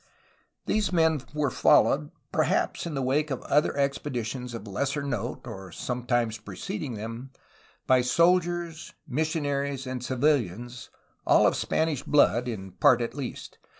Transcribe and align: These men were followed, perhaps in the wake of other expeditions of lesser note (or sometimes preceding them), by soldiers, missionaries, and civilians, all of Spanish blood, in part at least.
These 0.65 0.91
men 0.91 1.21
were 1.31 1.51
followed, 1.51 2.09
perhaps 2.31 2.87
in 2.87 2.95
the 2.95 3.03
wake 3.03 3.29
of 3.29 3.43
other 3.43 3.77
expeditions 3.77 4.55
of 4.55 4.65
lesser 4.67 5.03
note 5.03 5.41
(or 5.45 5.71
sometimes 5.71 6.39
preceding 6.39 6.95
them), 6.95 7.29
by 7.85 8.01
soldiers, 8.01 8.95
missionaries, 9.07 9.85
and 9.85 10.03
civilians, 10.03 10.89
all 11.27 11.45
of 11.45 11.55
Spanish 11.55 12.01
blood, 12.01 12.47
in 12.47 12.71
part 12.71 12.99
at 12.99 13.13
least. 13.13 13.59